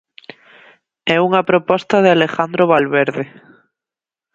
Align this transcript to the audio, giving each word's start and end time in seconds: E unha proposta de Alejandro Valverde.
E 1.13 1.15
unha 1.27 1.41
proposta 1.49 1.95
de 2.03 2.09
Alejandro 2.15 2.63
Valverde. 2.73 3.23